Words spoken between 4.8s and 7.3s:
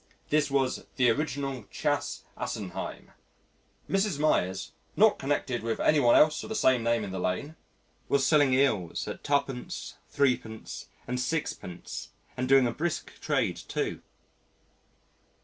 "not connected with any one else of the same name in the